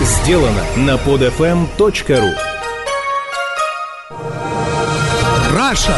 сделано 0.00 0.64
на 0.76 0.96
podfm.ru 0.96 2.30
Раша. 5.54 5.94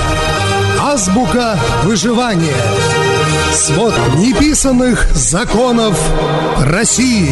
Азбука 0.81 1.59
выживания. 1.85 2.53
Свод 3.53 3.95
неписанных 4.19 5.07
законов 5.15 5.99
России. 6.59 7.31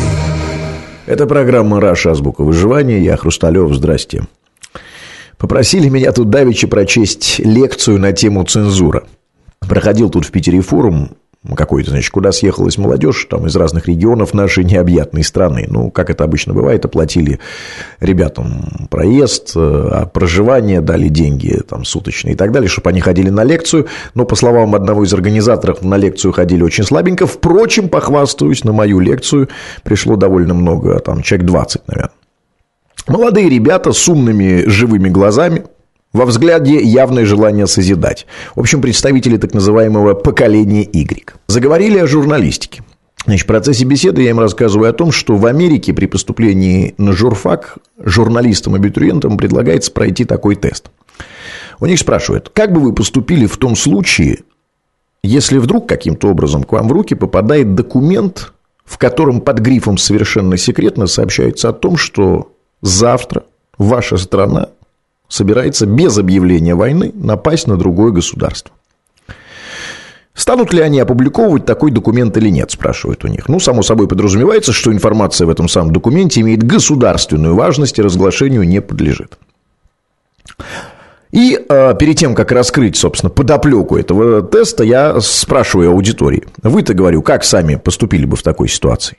Это 1.07 1.27
программа 1.27 1.81
«Раша. 1.81 2.13
Азбука 2.13 2.43
выживания». 2.43 3.01
Я 3.01 3.17
Хрусталев. 3.17 3.75
Здрасте. 3.75 4.25
Попросили 5.39 5.89
меня 5.89 6.13
тут 6.13 6.31
давеча 6.31 6.69
прочесть 6.69 7.41
лекцию 7.41 7.99
на 7.99 8.13
тему 8.13 8.45
цензура. 8.45 9.05
Проходил 9.61 10.09
тут 10.09 10.27
в 10.27 10.31
Питере 10.31 10.61
форум 10.61 11.11
какой-то, 11.57 11.91
значит, 11.91 12.11
куда 12.11 12.33
съехалась 12.33 12.77
молодежь, 12.77 13.27
там, 13.29 13.47
из 13.47 13.57
разных 13.57 13.89
регионов 13.89 14.35
нашей 14.35 14.63
необъятной 14.63 15.25
страны. 15.25 15.67
Ну, 15.69 15.91
как 15.91 16.11
это 16.11 16.25
обычно 16.25 16.53
бывает, 16.53 16.85
оплатили 16.85 17.41
ребятам 17.99 18.89
проезд, 18.91 19.53
э, 19.57 19.59
а 19.59 20.07
проживание, 20.07 20.83
дали 20.83 21.09
деньги 21.09 21.59
там 21.67 21.85
суточные 21.85 22.35
и 22.35 22.37
так 22.37 22.53
далее, 22.53 22.69
чтобы 22.69 22.91
они 22.91 23.01
ходили 23.01 23.31
на 23.31 23.43
лекцию. 23.45 23.87
Но, 24.15 24.27
по 24.27 24.37
словам 24.37 24.75
одного 24.75 25.05
из 25.05 25.15
организаторов, 25.15 25.83
на 25.83 25.97
лекцию 25.97 26.33
ходили 26.33 26.63
очень 26.63 26.85
слабенько. 26.85 27.27
Впрочем, 27.27 27.89
похвастаюсь, 27.89 28.65
на 28.65 28.73
мою 28.73 29.01
лекцию 29.01 29.49
пришло 29.83 30.17
довольно 30.17 30.53
много, 30.53 30.99
там, 31.01 31.23
человек 31.23 31.47
20, 31.47 31.89
наверное. 31.89 32.15
Молодые 33.09 33.49
ребята 33.49 33.93
с 33.93 34.09
умными 34.09 34.65
живыми 34.67 35.09
глазами, 35.09 35.65
во 36.13 36.27
взгляде 36.27 36.81
явное 36.81 37.25
желание 37.25 37.67
созидать. 37.67 38.27
В 38.55 38.61
общем, 38.61 38.81
представители 38.81 39.37
так 39.37 39.55
называемого 39.55 40.15
поколения 40.15 40.83
Y. 40.83 41.35
Заговорили 41.47 41.99
о 41.99 42.07
журналистике. 42.07 42.83
Значит, 43.27 43.45
в 43.45 43.49
процессе 43.49 43.85
беседы 43.85 44.23
я 44.23 44.31
им 44.31 44.41
рассказываю 44.41 44.91
о 44.91 44.95
том, 44.95 45.13
что 45.13 45.37
в 45.37 45.47
Америке 45.47 45.93
при 45.93 46.07
поступлении 46.07 46.95
на 46.97 47.13
журфак 47.13 47.79
журналистам-абитуриентам 47.99 49.37
предлагается 49.37 49.93
пройти 49.93 50.25
такой 50.25 50.57
тест. 50.57 50.91
У 51.81 51.87
них 51.87 51.99
спрашивают, 51.99 52.51
как 52.53 52.73
бы 52.73 52.81
вы 52.81 52.95
поступили 52.95 53.47
в 53.47 53.57
том 53.57 53.77
случае, 53.77 54.41
если 55.23 55.59
вдруг 55.59 55.87
каким-то 55.87 56.29
образом 56.29 56.65
к 56.65 56.73
вам 56.73 56.89
в 56.89 56.93
руки 56.93 57.15
попадает 57.15 57.75
документ, 57.75 58.53
в 58.85 58.97
котором 58.97 59.43
под 59.43 59.59
грифом 59.59 59.99
«совершенно 59.99 60.57
секретно» 60.57 61.07
сообщается 61.07 61.69
о 61.69 61.73
том, 61.75 61.97
что 61.97 62.53
завтра 62.81 63.45
ваша 63.77 64.17
страна 64.17 64.71
собирается 65.31 65.87
без 65.87 66.19
объявления 66.19 66.75
войны 66.75 67.13
напасть 67.15 67.67
на 67.67 67.79
другое 67.79 68.13
государство. 68.13 68.75
Станут 70.35 70.73
ли 70.73 70.81
они 70.81 71.01
опубликовывать 71.01 71.65
такой 71.65 71.91
документ 71.91 72.37
или 72.37 72.49
нет, 72.49 72.71
спрашивают 72.71 73.25
у 73.25 73.29
них. 73.29 73.49
Ну, 73.49 73.61
само 73.61 73.83
собой 73.83 74.09
подразумевается, 74.09 74.73
что 74.73 74.93
информация 74.93 75.47
в 75.47 75.51
этом 75.51 75.69
самом 75.69 75.93
документе 75.93 76.41
имеет 76.41 76.63
государственную 76.63 77.55
важность 77.55 77.99
и 77.99 78.03
разглашению 78.03 78.67
не 78.67 78.81
подлежит. 78.81 79.39
И 81.31 81.57
э, 81.57 81.95
перед 81.99 82.17
тем, 82.17 82.35
как 82.35 82.51
раскрыть, 82.53 82.97
собственно, 82.97 83.31
подоплеку 83.31 83.97
этого 83.97 84.43
теста, 84.43 84.83
я 84.83 85.21
спрашиваю 85.21 85.91
аудитории. 85.91 86.45
Вы-то, 86.63 86.95
говорю, 86.95 87.23
как 87.23 87.45
сами 87.45 87.77
поступили 87.77 88.25
бы 88.25 88.37
в 88.37 88.43
такой 88.43 88.69
ситуации? 88.69 89.17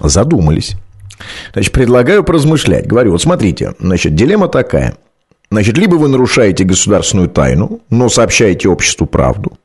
Задумались. 0.00 0.76
Значит, 1.52 1.72
предлагаю 1.72 2.24
поразмышлять. 2.24 2.86
Говорю, 2.86 3.12
вот 3.12 3.22
смотрите, 3.22 3.74
значит, 3.80 4.14
дилемма 4.14 4.48
такая. 4.48 4.96
Значит, 5.50 5.78
либо 5.78 5.94
вы 5.94 6.08
нарушаете 6.08 6.64
государственную 6.64 7.28
тайну, 7.28 7.80
но 7.88 8.08
сообщаете 8.08 8.68
обществу 8.68 9.06
правду, 9.06 9.58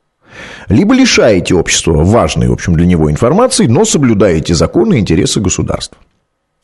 либо 0.68 0.94
лишаете 0.94 1.54
общества 1.54 2.04
важной, 2.04 2.48
в 2.48 2.52
общем, 2.52 2.74
для 2.74 2.86
него 2.86 3.10
информации, 3.10 3.66
но 3.66 3.84
соблюдаете 3.84 4.54
законы 4.54 4.94
и 4.94 5.00
интересы 5.00 5.40
государства. 5.40 5.98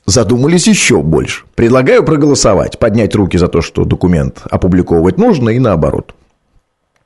Задумались 0.07 0.67
еще 0.67 1.03
больше. 1.03 1.45
Предлагаю 1.55 2.03
проголосовать, 2.03 2.79
поднять 2.79 3.15
руки 3.15 3.37
за 3.37 3.49
то, 3.49 3.61
что 3.61 3.85
документ 3.85 4.43
опубликовывать 4.51 5.19
нужно, 5.19 5.51
и 5.51 5.59
наоборот. 5.59 6.15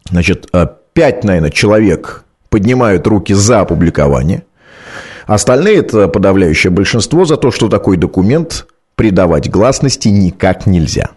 Значит, 0.08 0.48
э, 0.52 0.66
пять, 0.92 1.24
наверное, 1.24 1.50
человек 1.50 2.24
поднимают 2.48 3.06
руки 3.06 3.32
за 3.32 3.60
опубликование. 3.60 4.44
Остальные, 5.26 5.78
это 5.78 6.06
подавляющее 6.06 6.70
большинство, 6.70 7.24
за 7.24 7.36
то, 7.36 7.50
что 7.50 7.68
такой 7.68 7.96
документ 7.96 8.66
придавать 8.94 9.50
гласности 9.50 10.08
никак 10.08 10.66
нельзя. 10.66 11.10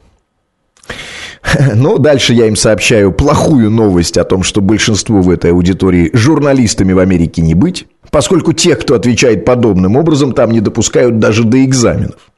Но 1.75 1.97
дальше 1.97 2.33
я 2.33 2.47
им 2.47 2.55
сообщаю 2.55 3.11
плохую 3.11 3.69
новость 3.69 4.17
о 4.17 4.23
том, 4.23 4.43
что 4.43 4.61
большинству 4.61 5.21
в 5.21 5.29
этой 5.29 5.51
аудитории 5.51 6.09
журналистами 6.13 6.93
в 6.93 6.99
Америке 6.99 7.41
не 7.41 7.53
быть, 7.53 7.87
поскольку 8.11 8.53
тех, 8.53 8.79
кто 8.79 8.95
отвечает 8.95 9.45
подобным 9.45 9.95
образом, 9.95 10.33
там 10.33 10.51
не 10.51 10.61
допускают 10.61 11.19
даже 11.19 11.43
до 11.43 11.63
экзаменов. 11.63 12.31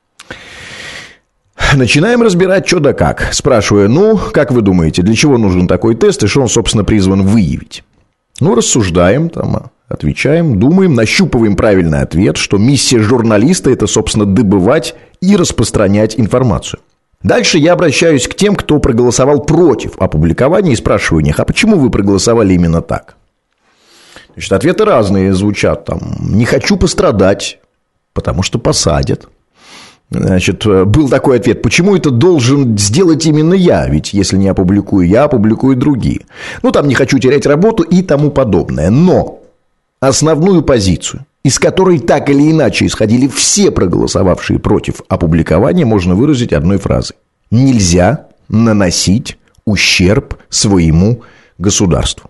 Начинаем 1.76 2.22
разбирать, 2.22 2.68
что 2.68 2.80
да 2.80 2.94
как. 2.94 3.30
Спрашиваю, 3.34 3.90
ну, 3.90 4.18
как 4.18 4.52
вы 4.52 4.62
думаете, 4.62 5.02
для 5.02 5.16
чего 5.16 5.38
нужен 5.38 5.68
такой 5.68 5.96
тест 5.96 6.24
и 6.24 6.28
что 6.28 6.42
он, 6.42 6.50
собственно, 6.50 6.84
призван 6.84 7.24
выявить? 7.24 7.84
Ну, 8.40 8.56
рассуждаем, 8.56 9.30
там, 9.30 9.72
отвечаем, 9.90 10.60
думаем, 10.60 10.94
нащупываем 10.94 11.56
правильный 11.56 12.02
ответ, 12.02 12.38
что 12.38 12.58
миссия 12.58 13.00
журналиста– 13.00 13.70
это, 13.72 13.88
собственно, 13.88 14.26
добывать 14.26 14.96
и 15.20 15.36
распространять 15.36 16.20
информацию. 16.20 16.80
Дальше 17.24 17.58
я 17.58 17.74
обращаюсь 17.74 18.28
к 18.28 18.36
тем, 18.36 18.56
кто 18.56 18.80
проголосовал 18.80 19.42
против 19.44 19.98
опубликования 19.98 20.74
и 20.74 20.76
спрашиваю 20.76 21.24
у 21.24 21.26
них, 21.26 21.40
а 21.40 21.46
почему 21.46 21.78
вы 21.78 21.90
проголосовали 21.90 22.54
именно 22.54 22.82
так? 22.82 23.16
Значит, 24.34 24.54
ответы 24.54 24.86
разные 24.86 25.34
звучат. 25.34 25.86
Там, 25.86 26.00
не 26.20 26.46
хочу 26.46 26.78
пострадать, 26.78 27.60
потому 28.14 28.44
что 28.44 28.60
посадят. 28.60 29.28
Значит, 30.10 30.66
был 30.66 31.10
такой 31.10 31.38
ответ, 31.38 31.62
почему 31.62 31.96
это 31.96 32.12
должен 32.12 32.78
сделать 32.78 33.26
именно 33.26 33.56
я, 33.56 33.88
ведь 33.90 34.14
если 34.14 34.38
не 34.38 34.48
опубликую 34.48 35.08
я, 35.08 35.24
опубликуют 35.26 35.80
другие. 35.80 36.22
Ну, 36.62 36.72
там 36.72 36.88
не 36.88 36.96
хочу 36.96 37.20
терять 37.20 37.46
работу 37.46 37.84
и 37.84 38.02
тому 38.04 38.32
подобное. 38.32 38.90
Но 38.90 39.42
основную 40.00 40.62
позицию 40.62 41.26
из 41.48 41.60
которой 41.60 42.00
так 42.00 42.30
или 42.30 42.52
иначе 42.52 42.86
исходили 42.86 43.30
все 43.30 43.72
проголосовавшие 43.72 44.60
против 44.60 45.02
опубликования, 45.08 45.86
можно 45.86 46.14
выразить 46.14 46.52
одной 46.52 46.78
фразой. 46.78 47.16
Нельзя 47.52 48.28
наносить 48.50 49.38
ущерб 49.64 50.36
своему 50.50 51.22
государству. 51.58 52.30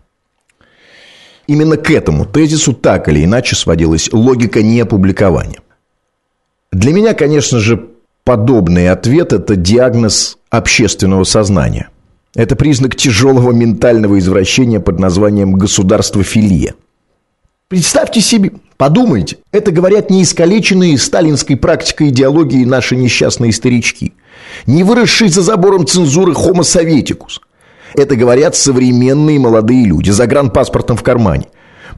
Именно 1.47 1.77
к 1.77 1.89
этому 1.89 2.25
тезису 2.25 2.73
так 2.73 3.09
или 3.09 3.25
иначе 3.25 3.55
сводилась 3.55 4.07
логика 4.13 4.61
неопубликования. 4.61 5.61
Для 6.71 6.93
меня, 6.93 7.15
конечно 7.15 7.57
же, 7.57 7.87
подобный 8.23 8.87
ответ– 8.91 9.33
это 9.33 9.55
диагноз 9.55 10.37
общественного 10.51 11.23
сознания. 11.23 11.89
Это 12.35 12.55
признак 12.55 12.95
тяжелого 12.95 13.51
ментального 13.51 14.19
извращения 14.19 14.79
под 14.79 14.99
названием 14.99 15.53
государство-филия– 15.53 16.75
Представьте 17.69 18.21
себе, 18.21 18.53
подумайте, 18.77 19.39
это 19.51 19.71
говорят 19.71 20.09
не 20.09 20.23
искалеченные 20.23 20.97
сталинской 20.97 21.57
практикой 21.57 22.07
идеологии 22.11 22.63
наши 22.63 22.95
несчастные 22.95 23.51
старички, 23.51 24.13
не 24.65 24.85
выросшие 24.85 25.29
за 25.29 25.41
забором 25.41 25.85
цензуры 25.85 26.31
homo 26.31 26.63
советикус. 26.63 27.41
Это 27.93 28.15
говорят 28.15 28.55
современные 28.55 29.37
молодые 29.37 29.83
люди, 29.83 30.11
за 30.11 30.27
гранпаспортом 30.27 30.95
в 30.95 31.03
кармане. 31.03 31.47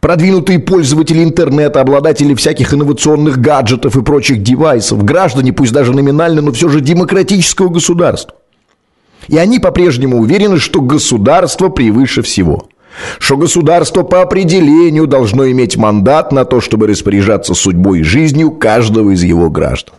Продвинутые 0.01 0.57
пользователи 0.57 1.23
интернета, 1.23 1.81
обладатели 1.81 2.33
всяких 2.33 2.73
инновационных 2.73 3.37
гаджетов 3.37 3.95
и 3.95 4.01
прочих 4.01 4.41
девайсов, 4.41 5.05
граждане, 5.05 5.53
пусть 5.53 5.71
даже 5.71 5.93
номинально, 5.93 6.41
но 6.41 6.51
все 6.51 6.69
же 6.69 6.81
демократического 6.81 7.69
государства. 7.69 8.33
И 9.27 9.37
они 9.37 9.59
по-прежнему 9.59 10.17
уверены, 10.17 10.57
что 10.57 10.81
государство 10.81 11.69
превыше 11.69 12.23
всего– 12.23 12.68
что 13.19 13.37
государство 13.37 14.03
по 14.03 14.21
определению 14.21 15.07
должно 15.07 15.49
иметь 15.51 15.77
мандат 15.77 16.31
на 16.31 16.45
то, 16.45 16.61
чтобы 16.61 16.87
распоряжаться 16.87 17.53
судьбой 17.53 17.99
и 17.99 18.03
жизнью 18.03 18.51
каждого 18.51 19.11
из 19.11 19.23
его 19.23 19.49
граждан. 19.49 19.95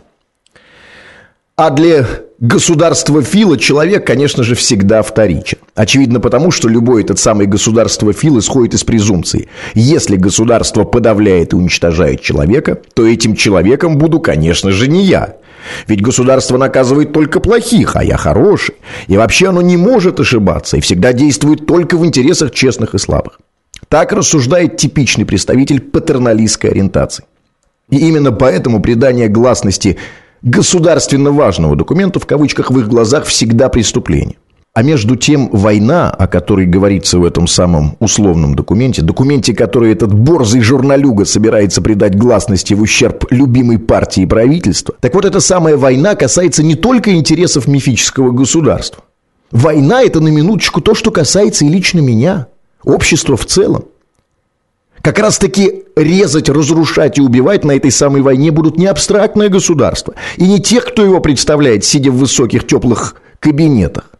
А 1.55 1.69
для 1.69 2.07
государства 2.39 3.21
Фила 3.21 3.57
человек, 3.57 4.05
конечно 4.07 4.43
же, 4.43 4.55
всегда 4.55 5.03
вторичен. 5.03 5.59
Очевидно 5.75 6.19
потому, 6.19 6.49
что 6.49 6.67
любой 6.67 7.03
этот 7.03 7.19
самый 7.19 7.45
государство 7.45 8.11
Фил 8.13 8.39
исходит 8.39 8.73
из 8.73 8.83
презумпции. 8.83 9.47
Если 9.75 10.15
государство 10.15 10.83
подавляет 10.83 11.53
и 11.53 11.55
уничтожает 11.55 12.21
человека, 12.21 12.79
то 12.95 13.05
этим 13.05 13.35
человеком 13.35 13.97
буду, 13.97 14.19
конечно 14.19 14.71
же, 14.71 14.87
не 14.87 15.05
я. 15.05 15.35
Ведь 15.87 16.01
государство 16.01 16.57
наказывает 16.57 17.13
только 17.13 17.39
плохих, 17.39 17.95
а 17.95 18.03
я 18.03 18.17
хороший. 18.17 18.75
И 19.07 19.17
вообще 19.17 19.49
оно 19.49 19.61
не 19.61 19.77
может 19.77 20.19
ошибаться 20.19 20.77
и 20.77 20.81
всегда 20.81 21.13
действует 21.13 21.65
только 21.65 21.97
в 21.97 22.05
интересах 22.05 22.51
честных 22.51 22.95
и 22.95 22.97
слабых. 22.97 23.39
Так 23.87 24.13
рассуждает 24.13 24.77
типичный 24.77 25.25
представитель 25.25 25.81
патерналистской 25.81 26.71
ориентации. 26.71 27.25
И 27.89 27.97
именно 27.97 28.31
поэтому 28.31 28.81
придание 28.81 29.27
гласности 29.27 29.97
государственно 30.41 31.31
важного 31.31 31.75
документа 31.75 32.19
в 32.19 32.25
кавычках 32.25 32.71
в 32.71 32.79
их 32.79 32.87
глазах 32.87 33.25
всегда 33.25 33.69
преступление. 33.69 34.37
А 34.73 34.83
между 34.83 35.17
тем 35.17 35.49
война, 35.49 36.09
о 36.09 36.27
которой 36.27 36.65
говорится 36.65 37.19
в 37.19 37.25
этом 37.25 37.45
самом 37.45 37.97
условном 37.99 38.55
документе, 38.55 39.01
документе, 39.01 39.53
который 39.53 39.91
этот 39.91 40.13
борзый 40.13 40.61
журналюга 40.61 41.25
собирается 41.25 41.81
придать 41.81 42.17
гласности 42.17 42.73
в 42.73 42.81
ущерб 42.81 43.25
любимой 43.31 43.79
партии 43.79 44.23
и 44.23 44.25
правительства, 44.25 44.95
так 45.01 45.13
вот 45.13 45.25
эта 45.25 45.41
самая 45.41 45.75
война 45.75 46.15
касается 46.15 46.63
не 46.63 46.75
только 46.75 47.13
интересов 47.13 47.67
мифического 47.67 48.31
государства. 48.31 49.03
Война– 49.51 50.03
это 50.03 50.21
на 50.21 50.29
минуточку 50.29 50.79
то, 50.79 50.95
что 50.95 51.11
касается 51.11 51.65
и 51.65 51.69
лично 51.69 51.99
меня, 51.99 52.47
общества 52.85 53.35
в 53.35 53.45
целом. 53.45 53.83
Как 55.01 55.19
раз-таки 55.19 55.83
резать, 55.97 56.47
разрушать 56.47 57.17
и 57.17 57.21
убивать 57.21 57.65
на 57.65 57.73
этой 57.73 57.91
самой 57.91 58.21
войне 58.21 58.51
будут 58.51 58.77
не 58.77 58.85
абстрактное 58.85 59.49
государство 59.49 60.13
и 60.37 60.47
не 60.47 60.61
тех, 60.61 60.85
кто 60.85 61.03
его 61.03 61.19
представляет, 61.19 61.83
сидя 61.83 62.11
в 62.11 62.17
высоких 62.17 62.65
теплых 62.65 63.15
кабинетах, 63.39 64.10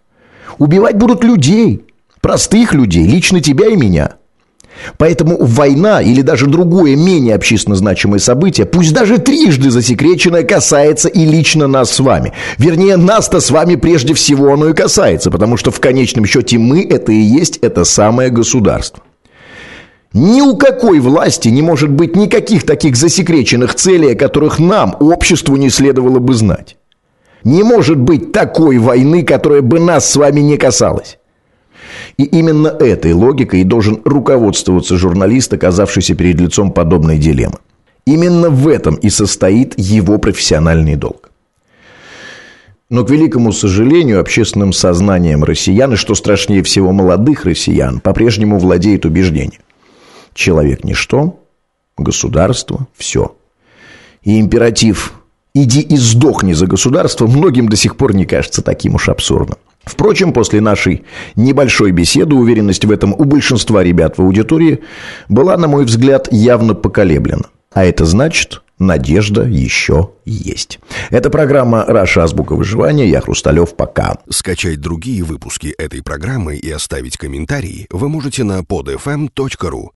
Убивать 0.57 0.98
будут 0.98 1.24
людей, 1.24 1.86
простых 2.21 2.74
людей, 2.74 3.06
лично 3.06 3.42
тебя 3.42 3.68
и 3.68 3.75
меня. 3.75 4.15
Поэтому 4.98 5.38
война 5.39 6.01
или 6.01 6.21
даже 6.21 6.48
другое 6.48 6.95
менее 6.95 7.36
общественно 7.36 7.75
значимое 7.75 8.19
событие, 8.19 8.65
пусть 8.65 8.94
даже 8.94 9.18
трижды 9.18 9.69
засекреченное, 9.69 10.44
касается 10.44 11.07
и 11.09 11.25
лично 11.25 11.68
нас 11.68 11.92
с 11.92 12.00
вами. 12.00 12.33
Вернее, 12.57 12.98
нас-то 12.98 13.39
с 13.39 13.51
вами 13.51 13.75
прежде 13.75 14.13
всего 14.13 14.53
оно 14.53 14.69
и 14.69 14.74
касается, 14.74 15.30
потому 15.30 15.57
что 15.57 15.71
в 15.71 15.80
конечном 15.80 16.25
счете 16.25 16.57
мы 16.57 16.83
это 16.83 17.12
и 17.12 17.19
есть 17.19 17.57
это 17.57 17.83
самое 17.83 18.30
государство. 18.30 19.03
Ни 20.13 20.42
у 20.42 20.57
какой 20.57 21.00
власти 21.00 21.48
не 21.48 21.62
может 21.62 21.89
быть 21.89 22.15
никаких 22.18 22.65
таких 22.65 22.98
засекреченных 22.98 23.75
целей, 23.75 24.12
о 24.12 24.15
которых 24.15 24.59
нам, 24.59 24.95
обществу, 25.00 25.56
не 25.56 25.69
следовало 25.69 26.19
бы 26.19 26.33
знать. 26.33 26.75
Не 27.43 27.63
может 27.63 27.97
быть 27.97 28.31
такой 28.31 28.77
войны, 28.77 29.23
которая 29.23 29.61
бы 29.61 29.79
нас 29.79 30.09
с 30.09 30.15
вами 30.15 30.41
не 30.41 30.57
касалась. 30.57 31.17
И 32.17 32.23
именно 32.23 32.67
этой 32.67 33.13
логикой 33.13 33.63
должен 33.63 34.01
руководствоваться 34.05 34.97
журналист, 34.97 35.53
оказавшийся 35.53 36.15
перед 36.15 36.39
лицом 36.39 36.71
подобной 36.71 37.17
дилеммы. 37.17 37.57
Именно 38.05 38.49
в 38.49 38.67
этом 38.67 38.95
и 38.95 39.09
состоит 39.09 39.73
его 39.77 40.17
профессиональный 40.17 40.95
долг. 40.95 41.31
Но, 42.89 43.05
к 43.05 43.09
великому 43.09 43.53
сожалению, 43.53 44.19
общественным 44.19 44.73
сознанием 44.73 45.43
россиян, 45.43 45.93
и 45.93 45.95
что 45.95 46.13
страшнее 46.13 46.61
всего 46.61 46.91
молодых 46.91 47.45
россиян, 47.45 48.01
по-прежнему 48.01 48.59
владеет 48.59 49.05
убеждение. 49.05 49.59
Человек– 50.33 50.83
ничто, 50.83 51.39
государство– 51.97 52.88
все. 52.97 53.35
И 54.23 54.39
императив 54.39 55.13
«иди 55.53 55.81
и 55.81 55.98
сдохни 55.98 56.53
за 56.53 56.68
государство» 56.68 57.27
многим 57.27 57.69
до 57.69 57.75
сих 57.75 57.98
пор 57.98 58.13
не 58.15 58.25
кажется 58.25 58.62
таким 58.62 58.95
уж 58.95 59.09
абсурдным. 59.09 59.57
Впрочем, 59.83 60.31
после 60.31 60.62
нашей 60.62 61.03
небольшой 61.36 61.92
беседы 61.92 62.36
уверенность 62.36 62.86
в 62.86 62.92
этом 62.92 63.13
у 63.13 63.24
большинства 63.25 63.83
ребят 63.83 64.18
в 64.18 64.21
аудитории 64.21 64.81
была, 65.27 65.57
на 65.57 65.68
мой 65.68 65.86
взгляд, 65.86 66.27
явно 66.31 66.75
поколеблена. 66.75 67.45
А 67.74 67.86
это 67.86 68.06
значит, 68.06 68.62
надежда 68.80 69.44
еще 69.44 70.12
есть. 70.25 70.80
Это 71.09 71.30
программа 71.30 71.86
«Раша. 71.86 72.24
Азбука 72.24 72.56
выживания». 72.56 73.07
Я 73.07 73.21
Хрусталев. 73.21 73.75
Пока. 73.75 74.18
Скачать 74.30 74.81
другие 74.81 75.24
выпуски 75.24 75.74
этой 75.77 76.03
программы 76.03 76.57
и 76.57 76.69
оставить 76.69 77.18
комментарии 77.18 77.88
вы 77.89 78.09
можете 78.09 78.44
на 78.44 78.59
podfm.ru. 78.59 79.89